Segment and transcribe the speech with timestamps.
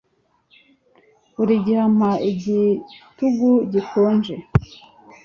[1.35, 4.35] Buri gihe ampa igitugu gikonje